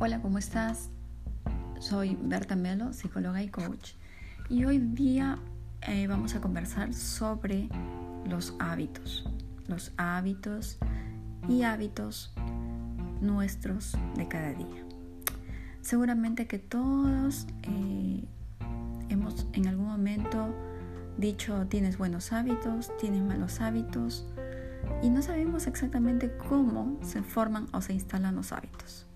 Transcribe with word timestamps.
Hola, 0.00 0.20
¿cómo 0.20 0.38
estás? 0.38 0.90
Soy 1.78 2.18
Berta 2.20 2.56
Melo, 2.56 2.92
psicóloga 2.92 3.44
y 3.44 3.48
coach. 3.48 3.92
Y 4.48 4.64
hoy 4.64 4.78
día 4.78 5.38
eh, 5.82 6.08
vamos 6.08 6.34
a 6.34 6.40
conversar 6.40 6.92
sobre 6.92 7.68
los 8.26 8.56
hábitos. 8.58 9.24
Los 9.68 9.92
hábitos 9.96 10.78
y 11.48 11.62
hábitos 11.62 12.34
nuestros 13.20 13.96
de 14.16 14.26
cada 14.26 14.52
día. 14.54 14.84
Seguramente 15.80 16.48
que 16.48 16.58
todos 16.58 17.46
eh, 17.62 18.24
hemos 19.10 19.46
en 19.52 19.68
algún 19.68 19.86
momento 19.86 20.52
dicho 21.18 21.68
tienes 21.68 21.98
buenos 21.98 22.32
hábitos, 22.32 22.90
tienes 22.98 23.22
malos 23.22 23.60
hábitos 23.60 24.26
y 25.04 25.10
no 25.10 25.22
sabemos 25.22 25.68
exactamente 25.68 26.36
cómo 26.48 26.98
se 27.04 27.22
forman 27.22 27.68
o 27.72 27.80
se 27.80 27.92
instalan 27.92 28.34
los 28.34 28.50
hábitos. 28.50 29.06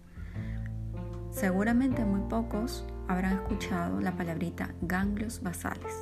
Seguramente 1.39 2.05
muy 2.05 2.29
pocos 2.29 2.85
habrán 3.07 3.35
escuchado 3.35 4.01
la 4.01 4.11
palabrita 4.17 4.75
ganglios 4.81 5.41
basales. 5.41 5.95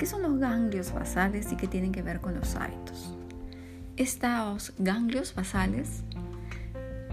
¿Qué 0.00 0.06
son 0.06 0.22
los 0.22 0.40
ganglios 0.40 0.92
basales 0.92 1.52
y 1.52 1.56
qué 1.56 1.68
tienen 1.68 1.92
que 1.92 2.02
ver 2.02 2.20
con 2.20 2.34
los 2.34 2.56
hábitos? 2.56 3.16
Estos 3.96 4.72
ganglios 4.78 5.32
basales 5.36 6.02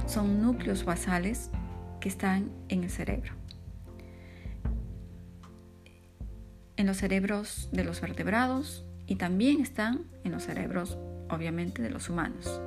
son 0.07 0.41
núcleos 0.41 0.85
basales 0.85 1.51
que 1.99 2.09
están 2.09 2.49
en 2.67 2.83
el 2.83 2.89
cerebro. 2.89 3.34
En 6.77 6.87
los 6.87 6.98
cerebros 6.98 7.70
de 7.71 7.84
los 7.84 8.01
vertebrados 8.01 8.87
y 9.05 9.17
también 9.17 9.61
están 9.61 10.07
en 10.23 10.31
los 10.31 10.45
cerebros, 10.45 10.98
obviamente, 11.29 11.84
de 11.84 11.91
los 11.91 12.09
humanos. 12.09 12.59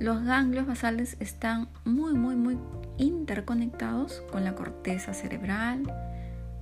Los 0.00 0.22
ganglios 0.22 0.66
basales 0.66 1.16
están 1.18 1.68
muy, 1.84 2.14
muy, 2.14 2.36
muy 2.36 2.56
interconectados 2.98 4.22
con 4.30 4.44
la 4.44 4.54
corteza 4.54 5.12
cerebral, 5.12 5.92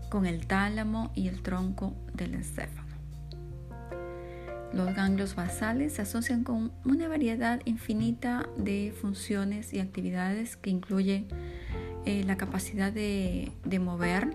con 0.09 0.25
el 0.25 0.47
tálamo 0.47 1.13
y 1.15 1.29
el 1.29 1.43
tronco 1.43 1.95
del 2.15 2.35
encéfalo. 2.35 2.87
Los 4.73 4.95
ganglios 4.95 5.35
basales 5.35 5.95
se 5.95 6.03
asocian 6.03 6.45
con 6.45 6.73
una 6.85 7.09
variedad 7.09 7.61
infinita 7.67 8.49
de 8.57 8.95
funciones 8.99 9.75
y 9.75 9.81
actividades 9.81 10.57
que 10.57 10.71
incluyen 10.71 11.29
eh, 12.07 12.25
la 12.25 12.37
capacidad 12.37 12.91
de, 12.91 13.53
de 13.65 13.79
mover, 13.79 14.35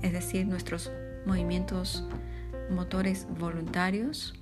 es 0.00 0.12
decir, 0.12 0.46
nuestros 0.46 0.90
movimientos 1.26 2.06
motores 2.70 3.26
voluntarios, 3.38 4.34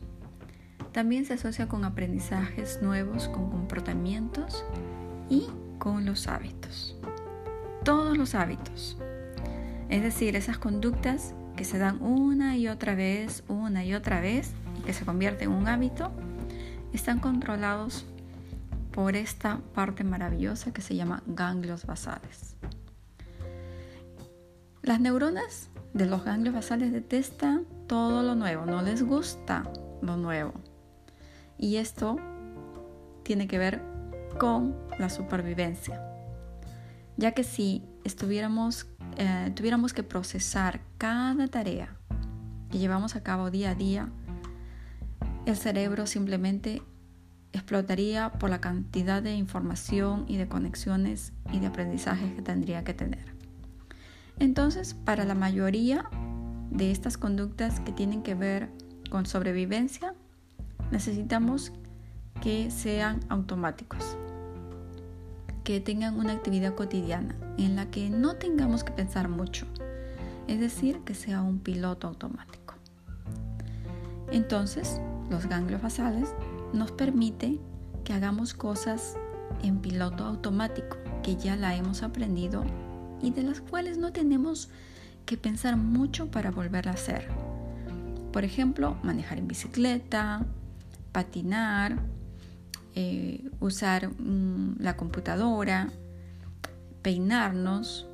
también 0.92 1.24
se 1.24 1.34
asocia 1.34 1.68
con 1.68 1.84
aprendizajes 1.84 2.80
nuevos, 2.82 3.28
con 3.28 3.50
comportamientos 3.50 4.64
y 5.28 5.46
con 5.78 6.04
los 6.04 6.26
hábitos. 6.26 6.96
Todos 7.84 8.16
los 8.18 8.34
hábitos. 8.34 8.98
Es 9.88 10.02
decir, 10.02 10.36
esas 10.36 10.58
conductas 10.58 11.34
que 11.56 11.64
se 11.64 11.78
dan 11.78 12.02
una 12.02 12.56
y 12.56 12.68
otra 12.68 12.94
vez, 12.94 13.44
una 13.48 13.84
y 13.84 13.94
otra 13.94 14.20
vez, 14.20 14.52
y 14.78 14.82
que 14.82 14.92
se 14.92 15.04
convierten 15.04 15.50
en 15.50 15.56
un 15.56 15.68
hábito, 15.68 16.10
están 16.92 17.20
controlados 17.20 18.06
por 18.92 19.14
esta 19.14 19.60
parte 19.74 20.04
maravillosa 20.04 20.72
que 20.72 20.82
se 20.82 20.96
llama 20.96 21.22
ganglios 21.26 21.86
basales. 21.86 22.56
Las 24.82 25.00
neuronas 25.00 25.68
de 25.92 26.06
los 26.06 26.24
ganglios 26.24 26.54
basales 26.54 26.92
detestan 26.92 27.66
todo 27.86 28.22
lo 28.22 28.34
nuevo, 28.34 28.66
no 28.66 28.82
les 28.82 29.02
gusta 29.02 29.64
lo 30.02 30.16
nuevo. 30.16 30.52
Y 31.60 31.76
esto 31.76 32.16
tiene 33.22 33.46
que 33.46 33.58
ver 33.58 33.82
con 34.38 34.74
la 34.98 35.10
supervivencia. 35.10 36.02
Ya 37.18 37.32
que 37.32 37.44
si 37.44 37.84
estuviéramos, 38.02 38.86
eh, 39.18 39.52
tuviéramos 39.54 39.92
que 39.92 40.02
procesar 40.02 40.80
cada 40.96 41.46
tarea 41.48 41.94
que 42.70 42.78
llevamos 42.78 43.14
a 43.14 43.22
cabo 43.22 43.50
día 43.50 43.72
a 43.72 43.74
día, 43.74 44.08
el 45.44 45.54
cerebro 45.54 46.06
simplemente 46.06 46.82
explotaría 47.52 48.32
por 48.32 48.48
la 48.48 48.62
cantidad 48.62 49.22
de 49.22 49.34
información 49.34 50.24
y 50.28 50.38
de 50.38 50.48
conexiones 50.48 51.34
y 51.52 51.60
de 51.60 51.66
aprendizajes 51.66 52.32
que 52.32 52.40
tendría 52.40 52.84
que 52.84 52.94
tener. 52.94 53.34
Entonces, 54.38 54.94
para 54.94 55.26
la 55.26 55.34
mayoría 55.34 56.08
de 56.70 56.90
estas 56.90 57.18
conductas 57.18 57.80
que 57.80 57.92
tienen 57.92 58.22
que 58.22 58.34
ver 58.34 58.70
con 59.10 59.26
sobrevivencia, 59.26 60.14
necesitamos 60.90 61.72
que 62.40 62.70
sean 62.70 63.20
automáticos, 63.28 64.16
que 65.64 65.80
tengan 65.80 66.18
una 66.18 66.32
actividad 66.32 66.74
cotidiana 66.74 67.34
en 67.58 67.76
la 67.76 67.90
que 67.90 68.10
no 68.10 68.36
tengamos 68.36 68.84
que 68.84 68.92
pensar 68.92 69.28
mucho, 69.28 69.66
es 70.48 70.58
decir, 70.60 71.00
que 71.00 71.14
sea 71.14 71.42
un 71.42 71.58
piloto 71.58 72.08
automático. 72.08 72.74
Entonces, 74.32 75.00
los 75.28 75.46
ganglios 75.46 75.82
basales 75.82 76.34
nos 76.72 76.92
permiten 76.92 77.60
que 78.04 78.12
hagamos 78.12 78.54
cosas 78.54 79.16
en 79.62 79.78
piloto 79.78 80.24
automático, 80.24 80.96
que 81.22 81.36
ya 81.36 81.56
la 81.56 81.76
hemos 81.76 82.02
aprendido 82.02 82.64
y 83.22 83.30
de 83.30 83.42
las 83.42 83.60
cuales 83.60 83.98
no 83.98 84.12
tenemos 84.12 84.70
que 85.26 85.36
pensar 85.36 85.76
mucho 85.76 86.30
para 86.30 86.50
volver 86.50 86.88
a 86.88 86.92
hacer. 86.92 87.28
Por 88.32 88.44
ejemplo, 88.44 88.96
manejar 89.02 89.38
en 89.38 89.48
bicicleta, 89.48 90.46
patinar, 91.12 91.98
eh, 92.94 93.48
usar 93.60 94.08
mm, 94.08 94.76
la 94.78 94.96
computadora, 94.96 95.90
peinarnos, 97.02 98.08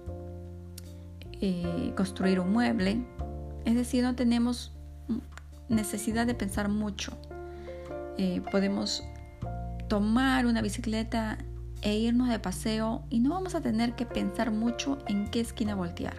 eh, 1.41 1.93
construir 1.97 2.41
un 2.41 2.53
mueble. 2.53 3.05
Es 3.65 3.75
decir, 3.75 4.05
no 4.05 4.15
tenemos 4.15 4.73
necesidad 5.69 6.27
de 6.27 6.35
pensar 6.35 6.69
mucho. 6.69 7.13
Eh, 8.19 8.43
podemos 8.51 9.03
tomar 9.89 10.47
una 10.47 10.63
bicicleta 10.63 11.39
e 11.83 11.97
irnos 11.97 12.29
de 12.29 12.39
paseo 12.39 13.05
y 13.11 13.21
no 13.21 13.31
vamos 13.31 13.55
a 13.55 13.61
tener 13.61 13.95
que 13.95 14.07
pensar 14.07 14.51
mucho 14.51 14.99
en 15.07 15.29
qué 15.31 15.41
esquina 15.41 15.75
voltear. 15.75 16.17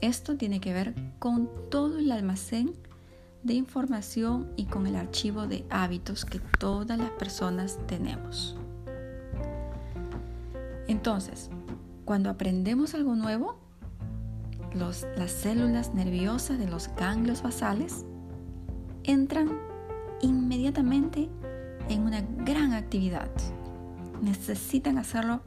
Esto 0.00 0.36
tiene 0.36 0.60
que 0.60 0.72
ver 0.72 0.94
con 1.18 1.50
todo 1.70 1.98
el 1.98 2.12
almacén 2.12 2.72
de 3.44 3.54
información 3.54 4.50
y 4.56 4.64
con 4.64 4.86
el 4.86 4.96
archivo 4.96 5.46
de 5.46 5.64
hábitos 5.70 6.24
que 6.24 6.40
todas 6.58 6.98
las 6.98 7.10
personas 7.10 7.78
tenemos. 7.86 8.56
Entonces, 10.88 11.50
cuando 12.04 12.30
aprendemos 12.30 12.94
algo 12.94 13.14
nuevo, 13.14 13.58
las 14.74 15.30
células 15.30 15.94
nerviosas 15.94 16.58
de 16.58 16.68
los 16.68 16.88
ganglios 16.96 17.42
basales 17.42 18.04
entran 19.04 19.58
inmediatamente 20.20 21.28
en 21.88 22.02
una 22.02 22.22
gran 22.22 22.72
actividad. 22.72 23.30
Necesitan 24.22 24.98
hacerlo 24.98 25.42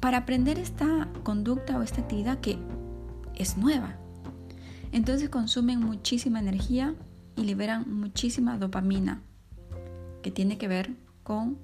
para 0.00 0.18
aprender 0.18 0.58
esta 0.58 1.08
conducta 1.22 1.78
o 1.78 1.82
esta 1.82 2.02
actividad 2.02 2.38
que 2.40 2.58
es 3.34 3.56
nueva. 3.56 3.96
Entonces 4.92 5.30
consumen 5.30 5.80
muchísima 5.80 6.38
energía 6.38 6.94
y 7.36 7.44
liberan 7.44 7.84
muchísima 7.92 8.58
dopamina 8.58 9.22
que 10.22 10.30
tiene 10.30 10.58
que 10.58 10.68
ver 10.68 10.90
con 11.22 11.58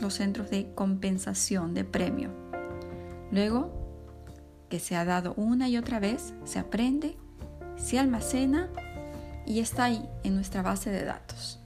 los 0.00 0.14
centros 0.14 0.50
de 0.50 0.72
compensación 0.74 1.74
de 1.74 1.84
premio. 1.84 2.30
Luego, 3.30 3.72
que 4.68 4.80
se 4.80 4.96
ha 4.96 5.04
dado 5.04 5.34
una 5.34 5.68
y 5.68 5.76
otra 5.76 6.00
vez, 6.00 6.34
se 6.44 6.58
aprende, 6.58 7.16
se 7.76 7.98
almacena 7.98 8.68
y 9.46 9.60
está 9.60 9.84
ahí 9.84 10.08
en 10.24 10.34
nuestra 10.34 10.62
base 10.62 10.90
de 10.90 11.04
datos. 11.04 11.60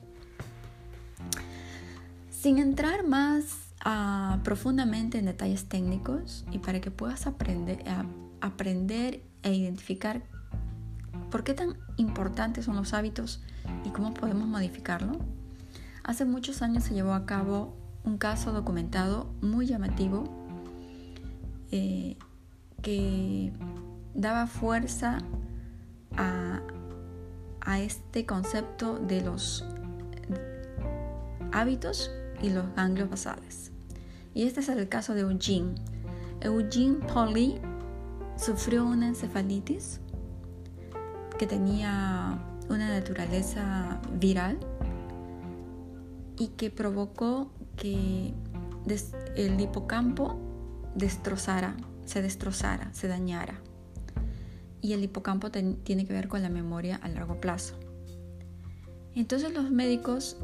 Sin 2.31 2.59
entrar 2.59 3.07
más 3.07 3.75
ah, 3.85 4.39
profundamente 4.45 5.19
en 5.19 5.27
detalles 5.27 5.67
técnicos 5.67 6.45
y 6.51 6.59
para 6.59 6.81
que 6.81 6.91
puedas 6.91 7.27
aprender, 7.27 7.83
aprender 8.41 9.23
e 9.43 9.55
identificar 9.55 10.23
¿Por 11.31 11.45
qué 11.45 11.55
tan 11.55 11.77
importantes 11.97 12.65
son 12.65 12.77
los 12.77 12.93
hábitos 12.93 13.41
y 13.85 13.91
cómo 13.91 14.13
podemos 14.15 14.49
modificarlo? 14.49 15.19
Hace 16.03 16.25
muchos 16.25 16.61
años 16.63 16.85
se 16.85 16.95
llevó 16.95 17.13
a 17.15 17.25
cabo 17.25 17.77
un 18.05 18.19
caso 18.19 18.53
documentado 18.53 19.33
muy 19.41 19.67
llamativo 19.67 20.25
eh, 21.71 22.17
que 22.83 23.53
daba 24.15 24.47
fuerza 24.47 25.19
a, 26.17 26.63
a 27.61 27.81
este 27.81 28.27
concepto 28.27 28.99
de 28.99 29.21
los 29.21 29.65
hábitos 31.53 32.11
y 32.43 32.51
los 32.51 32.75
ganglios 32.75 33.09
basales. 33.09 33.71
Y 34.35 34.45
este 34.45 34.61
es 34.61 34.69
el 34.69 34.89
caso 34.89 35.15
de 35.15 35.21
Eugene. 35.21 35.75
Eugene 36.41 36.97
Polly 37.07 37.61
sufrió 38.37 38.85
una 38.85 39.09
encefalitis 39.09 40.01
que 41.41 41.47
tenía 41.47 42.39
una 42.69 42.91
naturaleza 42.91 43.99
viral 44.19 44.59
y 46.39 46.49
que 46.49 46.71
provocó 46.71 47.51
que 47.77 48.35
el 49.37 49.59
hipocampo 49.59 50.39
destrozara, 50.95 51.79
se 52.05 52.21
destrozara, 52.21 52.93
se 52.93 53.09
dañara. 53.09 53.55
Y 54.83 54.93
el 54.93 55.03
hipocampo 55.03 55.51
tiene 55.51 56.05
que 56.05 56.13
ver 56.13 56.29
con 56.29 56.43
la 56.43 56.51
memoria 56.51 57.01
a 57.03 57.09
largo 57.09 57.41
plazo. 57.41 57.75
Entonces 59.15 59.55
los 59.55 59.71
médicos 59.71 60.37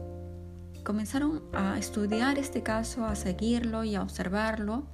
comenzaron 0.82 1.42
a 1.52 1.76
estudiar 1.76 2.38
este 2.38 2.62
caso, 2.62 3.04
a 3.04 3.16
seguirlo 3.16 3.84
y 3.84 3.96
a 3.96 4.02
observarlo. 4.02 4.84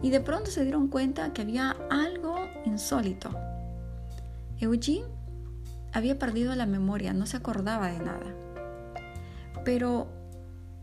Y 0.00 0.08
de 0.08 0.20
pronto 0.20 0.50
se 0.50 0.62
dieron 0.62 0.88
cuenta 0.88 1.34
que 1.34 1.42
había 1.42 1.76
algo 1.90 2.38
insólito. 2.64 3.45
Eugene 4.58 5.04
había 5.92 6.18
perdido 6.18 6.54
la 6.54 6.66
memoria, 6.66 7.12
no 7.12 7.26
se 7.26 7.36
acordaba 7.36 7.88
de 7.88 7.98
nada. 7.98 8.34
Pero 9.64 10.08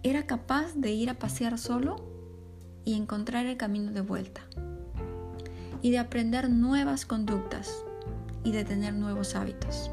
era 0.04 0.28
capaz 0.28 0.74
de 0.76 0.92
ir 0.92 1.10
a 1.10 1.20
pasear 1.20 1.58
solo 1.58 1.96
y 2.86 2.96
encontrar 2.96 3.46
el 3.46 3.58
camino 3.58 3.92
de 3.92 4.02
vuelta. 4.02 4.42
Y 5.82 5.92
de 5.92 6.00
aprender 6.00 6.50
nuevas 6.50 7.06
conductas 7.06 7.84
y 8.44 8.52
de 8.52 8.64
tener 8.64 8.94
nuevos 8.94 9.36
hábitos. 9.36 9.90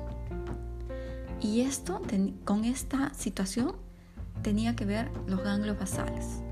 Y 1.40 1.62
esto, 1.62 2.02
con 2.44 2.64
esta 2.64 3.14
situación, 3.14 3.76
tenía 4.42 4.76
que 4.76 4.84
ver 4.84 5.10
los 5.26 5.42
ganglios 5.42 5.78
basales. 5.78 6.42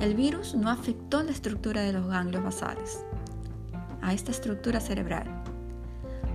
El 0.00 0.14
virus 0.14 0.54
no 0.54 0.70
afectó 0.70 1.22
la 1.22 1.30
estructura 1.30 1.82
de 1.82 1.92
los 1.92 2.06
ganglios 2.06 2.42
basales, 2.42 3.04
a 4.00 4.12
esta 4.12 4.30
estructura 4.30 4.80
cerebral, 4.80 5.42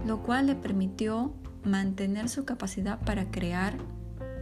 lo 0.07 0.23
cual 0.23 0.47
le 0.47 0.55
permitió 0.55 1.33
mantener 1.63 2.29
su 2.29 2.45
capacidad 2.45 2.99
para 2.99 3.29
crear 3.29 3.77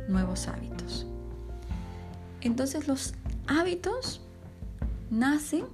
nuevos 0.07 0.47
hábitos. 0.47 1.07
Entonces 2.41 2.87
los 2.87 3.15
hábitos 3.47 4.21
nacen 5.09 5.65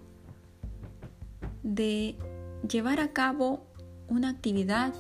de 1.63 2.15
llevar 2.67 2.99
a 2.99 3.09
cabo 3.09 3.65
una 4.07 4.29
actividad 4.29 4.93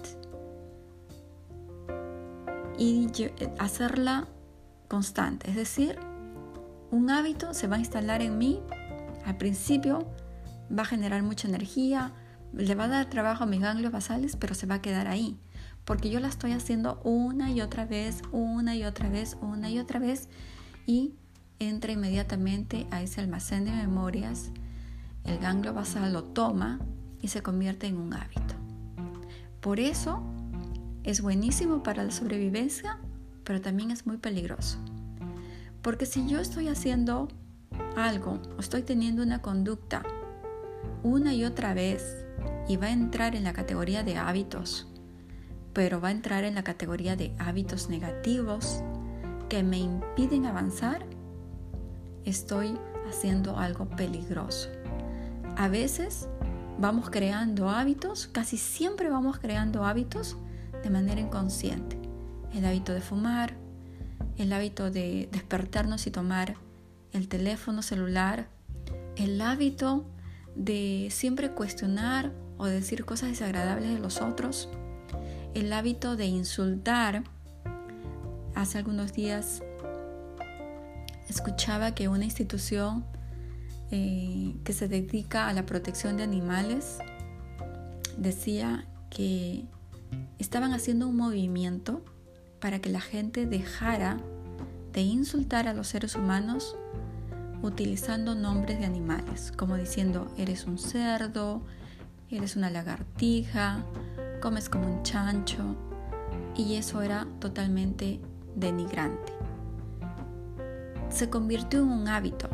y 2.77 3.07
hacerla 3.59 4.27
constante. 4.87 5.49
Es 5.49 5.55
decir, 5.55 5.97
un 6.89 7.09
hábito 7.09 7.53
se 7.53 7.67
va 7.67 7.77
a 7.77 7.79
instalar 7.79 8.21
en 8.21 8.37
mí. 8.37 8.59
Al 9.25 9.37
principio 9.37 10.07
va 10.77 10.81
a 10.81 10.85
generar 10.85 11.23
mucha 11.23 11.47
energía, 11.47 12.11
le 12.53 12.75
va 12.75 12.85
a 12.85 12.89
dar 12.89 13.09
trabajo 13.09 13.43
a 13.43 13.47
mis 13.47 13.61
ganglios 13.61 13.91
basales, 13.91 14.35
pero 14.35 14.55
se 14.55 14.67
va 14.67 14.75
a 14.75 14.81
quedar 14.81 15.07
ahí. 15.07 15.37
Porque 15.85 16.09
yo 16.09 16.19
la 16.19 16.27
estoy 16.27 16.51
haciendo 16.51 17.01
una 17.03 17.51
y 17.51 17.61
otra 17.61 17.85
vez, 17.85 18.21
una 18.31 18.75
y 18.75 18.83
otra 18.83 19.09
vez, 19.09 19.37
una 19.41 19.69
y 19.69 19.79
otra 19.79 19.99
vez. 19.99 20.27
Y 20.85 21.15
entra 21.59 21.91
inmediatamente 21.91 22.87
a 22.91 23.01
ese 23.01 23.21
almacén 23.21 23.65
de 23.65 23.71
memorias. 23.71 24.51
El 25.23 25.39
ganglio 25.39 25.73
basal 25.73 26.13
lo 26.13 26.23
toma 26.23 26.79
y 27.21 27.29
se 27.29 27.41
convierte 27.41 27.87
en 27.87 27.97
un 27.97 28.13
hábito. 28.13 28.55
Por 29.59 29.79
eso 29.79 30.23
es 31.03 31.21
buenísimo 31.21 31.83
para 31.83 32.03
la 32.03 32.11
sobrevivencia, 32.11 32.97
pero 33.43 33.61
también 33.61 33.91
es 33.91 34.05
muy 34.05 34.17
peligroso. 34.17 34.77
Porque 35.81 36.05
si 36.05 36.27
yo 36.27 36.39
estoy 36.39 36.67
haciendo 36.67 37.27
algo 37.95 38.39
o 38.57 38.59
estoy 38.59 38.83
teniendo 38.83 39.23
una 39.23 39.41
conducta 39.41 40.03
una 41.03 41.33
y 41.33 41.45
otra 41.45 41.73
vez 41.73 42.25
y 42.67 42.77
va 42.77 42.87
a 42.87 42.91
entrar 42.91 43.35
en 43.35 43.43
la 43.43 43.53
categoría 43.53 44.03
de 44.03 44.17
hábitos, 44.17 44.87
pero 45.73 45.99
va 45.99 46.09
a 46.09 46.11
entrar 46.11 46.43
en 46.43 46.55
la 46.55 46.63
categoría 46.63 47.15
de 47.15 47.33
hábitos 47.39 47.89
negativos 47.89 48.83
que 49.49 49.63
me 49.63 49.79
impiden 49.79 50.45
avanzar, 50.45 51.05
estoy 52.25 52.77
haciendo 53.09 53.57
algo 53.57 53.89
peligroso. 53.89 54.69
A 55.57 55.67
veces 55.67 56.29
vamos 56.79 57.09
creando 57.09 57.69
hábitos, 57.69 58.27
casi 58.27 58.57
siempre 58.57 59.09
vamos 59.09 59.39
creando 59.39 59.85
hábitos 59.85 60.37
de 60.83 60.89
manera 60.89 61.19
inconsciente. 61.19 61.97
El 62.53 62.65
hábito 62.65 62.93
de 62.93 63.01
fumar, 63.01 63.53
el 64.37 64.53
hábito 64.53 64.91
de 64.91 65.29
despertarnos 65.31 66.07
y 66.07 66.11
tomar 66.11 66.55
el 67.11 67.27
teléfono 67.27 67.81
celular, 67.81 68.47
el 69.15 69.41
hábito 69.41 70.05
de 70.55 71.07
siempre 71.11 71.51
cuestionar 71.51 72.31
o 72.57 72.65
decir 72.65 73.05
cosas 73.05 73.29
desagradables 73.29 73.89
de 73.89 73.99
los 73.99 74.21
otros, 74.21 74.69
el 75.53 75.71
hábito 75.73 76.15
de 76.15 76.25
insultar. 76.25 77.23
Hace 78.53 78.77
algunos 78.77 79.13
días 79.13 79.63
escuchaba 81.29 81.95
que 81.95 82.07
una 82.07 82.25
institución 82.25 83.05
eh, 83.89 84.55
que 84.63 84.73
se 84.73 84.87
dedica 84.87 85.47
a 85.47 85.53
la 85.53 85.65
protección 85.65 86.17
de 86.17 86.23
animales 86.23 86.99
decía 88.17 88.85
que 89.09 89.65
estaban 90.39 90.73
haciendo 90.73 91.07
un 91.07 91.15
movimiento 91.15 92.03
para 92.59 92.79
que 92.79 92.89
la 92.89 93.01
gente 93.01 93.45
dejara 93.45 94.17
de 94.93 95.01
insultar 95.01 95.67
a 95.67 95.73
los 95.73 95.87
seres 95.87 96.15
humanos 96.15 96.75
utilizando 97.61 98.35
nombres 98.35 98.79
de 98.79 98.85
animales, 98.85 99.51
como 99.55 99.75
diciendo 99.75 100.31
eres 100.37 100.65
un 100.65 100.77
cerdo, 100.77 101.61
eres 102.29 102.55
una 102.55 102.69
lagartija, 102.69 103.83
comes 104.41 104.69
como 104.69 104.87
un 104.87 105.03
chancho, 105.03 105.75
y 106.55 106.75
eso 106.75 107.01
era 107.01 107.27
totalmente 107.39 108.19
denigrante. 108.55 109.33
Se 111.09 111.29
convirtió 111.29 111.79
en 111.81 111.89
un 111.89 112.07
hábito. 112.07 112.49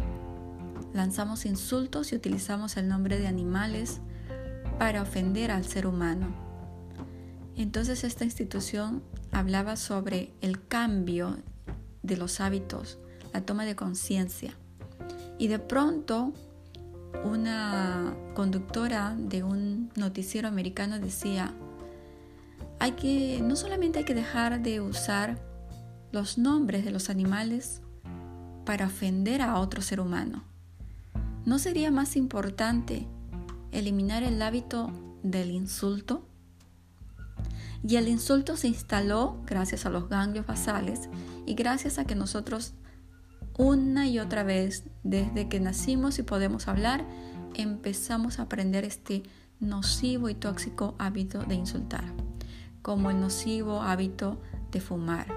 Lanzamos 0.94 1.46
insultos 1.46 2.12
y 2.12 2.16
utilizamos 2.16 2.78
el 2.78 2.88
nombre 2.88 3.20
de 3.20 3.28
animales 3.28 4.02
para 4.80 5.02
ofender 5.02 5.52
al 5.52 5.66
ser 5.66 5.86
humano 5.86 6.48
entonces 7.58 8.04
esta 8.04 8.24
institución 8.24 9.04
hablaba 9.32 9.78
sobre 9.78 10.32
el 10.42 10.64
cambio 10.68 11.38
de 12.04 12.16
los 12.16 12.40
hábitos, 12.40 13.00
la 13.34 13.42
toma 13.42 13.66
de 13.66 13.76
conciencia. 13.76 14.56
Y 15.38 15.48
de 15.48 15.60
pronto 15.60 16.34
una 17.24 18.16
conductora 18.36 19.16
de 19.18 19.44
un 19.44 19.92
noticiero 19.96 20.48
americano 20.48 21.00
decía, 21.00 21.54
hay 22.80 22.92
que 22.92 23.40
no 23.42 23.56
solamente 23.56 24.00
hay 24.00 24.06
que 24.06 24.14
dejar 24.14 24.62
de 24.62 24.82
usar 24.82 25.40
los 26.12 26.38
nombres 26.38 26.86
de 26.86 26.92
los 26.92 27.10
animales 27.10 27.82
para 28.66 28.88
ofender 28.88 29.42
a 29.42 29.60
otro 29.60 29.82
ser 29.82 30.00
humano. 30.00 30.44
¿No 31.46 31.60
sería 31.60 31.92
más 31.92 32.16
importante 32.16 33.08
eliminar 33.72 34.24
el 34.24 34.42
hábito 34.42 34.92
del 35.24 35.52
insulto? 35.52 36.28
Y 37.88 37.96
el 37.96 38.08
insulto 38.08 38.58
se 38.58 38.68
instaló 38.68 39.42
gracias 39.46 39.86
a 39.86 39.90
los 39.90 40.10
ganglios 40.10 40.46
basales 40.46 41.10
y 41.46 41.54
gracias 41.54 42.00
a 42.00 42.06
que 42.06 42.16
nosotros 42.16 42.74
una 43.58 44.08
y 44.08 44.20
otra 44.20 44.44
vez, 44.44 44.84
desde 45.04 45.50
que 45.50 45.60
nacimos 45.60 46.20
y 46.20 46.24
podemos 46.24 46.68
hablar, 46.68 47.06
empezamos 47.56 48.40
a 48.40 48.44
aprender 48.44 48.84
este 48.84 49.24
nocivo 49.60 50.30
y 50.30 50.36
tóxico 50.36 50.96
hábito 51.00 51.44
de 51.44 51.56
insultar, 51.56 52.04
como 52.82 53.10
el 53.10 53.20
nocivo 53.20 53.82
hábito 53.82 54.40
de 54.72 54.80
fumar, 54.80 55.28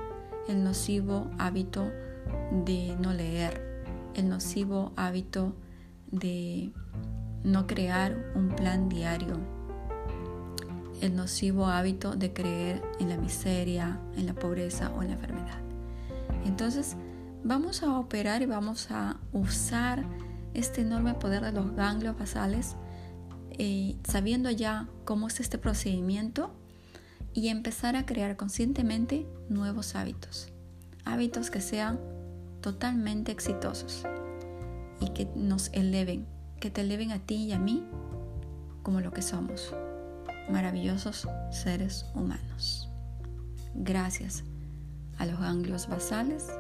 el 0.49 0.63
nocivo 0.63 1.31
hábito 1.39 1.91
de 2.65 2.97
no 3.01 3.13
leer, 3.13 3.85
el 4.15 4.29
nocivo 4.29 4.93
hábito 4.97 5.55
de 6.11 6.73
no 7.43 7.67
crear 7.67 8.33
un 8.35 8.49
plan 8.49 8.89
diario 8.89 9.39
el 11.01 11.17
nocivo 11.17 11.67
hábito 11.67 12.15
de 12.15 12.33
creer 12.33 12.83
en 12.99 13.09
la 13.09 13.17
miseria, 13.17 13.99
en 14.17 14.27
la 14.27 14.35
pobreza 14.35 14.91
o 14.91 15.03
en 15.03 15.09
la 15.09 15.15
enfermedad. 15.15 15.59
Entonces, 16.45 16.97
vamos 17.45 17.83
a 17.83 17.99
operar 17.99 18.43
y 18.43 18.47
vamos 18.47 18.91
a 18.91 19.17
usar 19.33 20.05
este 20.55 20.83
enorme 20.83 21.15
poder 21.15 21.43
de 21.43 21.53
los 21.53 21.75
ganglios 21.75 22.19
basales, 22.19 22.77
eh, 23.53 23.97
sabiendo 24.05 24.51
ya 24.51 24.89
cómo 25.05 25.29
es 25.29 25.41
este 25.41 25.59
procedimiento 25.59 26.53
y 27.33 27.49
empezar 27.49 27.97
a 27.97 28.07
crear 28.07 28.37
conscientemente 28.37 29.27
nuevos 29.49 29.95
hábitos. 29.95 30.53
Hábitos 31.05 31.51
que 31.51 31.61
sean 31.61 31.99
totalmente 32.61 33.33
exitosos 33.33 34.05
y 35.01 35.11
que 35.11 35.29
nos 35.35 35.71
eleven, 35.73 36.27
que 36.61 36.71
te 36.71 36.83
eleven 36.83 37.13
a 37.13 37.21
ti 37.21 37.37
y 37.37 37.53
a 37.53 37.59
mí 37.59 37.85
como 38.83 39.01
lo 39.01 39.13
que 39.13 39.23
somos 39.23 39.75
maravillosos 40.51 41.29
seres 41.51 42.07
humanos. 42.15 42.89
Gracias 43.75 44.43
a 45.19 45.27
los 45.27 45.39
ganglios 45.39 45.89
basales 45.89 46.51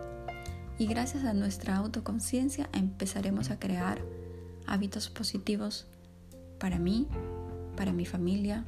y 0.80 0.86
gracias 0.86 1.24
a 1.24 1.34
nuestra 1.34 1.76
autoconciencia 1.76 2.70
empezaremos 2.72 3.50
a 3.50 3.58
crear 3.58 4.00
hábitos 4.66 5.10
positivos 5.10 5.86
para 6.58 6.78
mí, 6.78 7.06
para 7.76 7.92
mi 7.92 8.06
familia, 8.06 8.64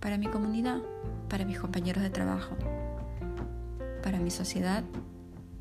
para 0.00 0.18
mi 0.18 0.26
comunidad, 0.26 0.82
para 1.28 1.44
mis 1.44 1.60
compañeros 1.60 2.02
de 2.02 2.10
trabajo, 2.10 2.56
para 4.02 4.18
mi 4.18 4.32
sociedad 4.32 4.82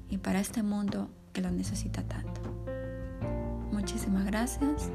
y 0.09 0.17
para 0.17 0.39
este 0.39 0.63
mundo 0.63 1.07
que 1.33 1.41
lo 1.41 1.51
necesita 1.51 2.01
tanto. 2.01 2.41
muchísimas 3.71 4.25
gracias. 4.25 4.89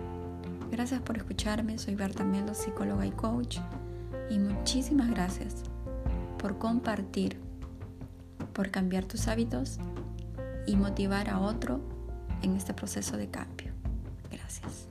Gracias 0.72 1.00
por 1.02 1.18
escucharme. 1.18 1.78
Soy 1.78 1.94
Berta 1.94 2.25
Melo, 2.25 2.52
psicóloga 2.52 3.06
y 3.06 3.12
coach. 3.12 3.58
Y 4.28 4.40
muchísimas 4.40 5.08
gracias 5.10 5.54
por 6.36 6.58
compartir, 6.58 7.38
por 8.52 8.72
cambiar 8.72 9.04
tus 9.04 9.28
hábitos 9.28 9.78
y 10.66 10.76
motivar 10.76 11.30
a 11.30 11.40
otro 11.40 11.80
en 12.42 12.56
este 12.56 12.75
proceso 12.75 13.16
de 13.16 13.28
cambio. 13.28 13.73
Gracias. 14.30 14.88